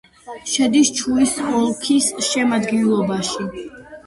შედის 0.53 0.89
ჩუის 0.99 1.33
ოლქის 1.57 2.09
შემადგენლობაში. 2.29 3.49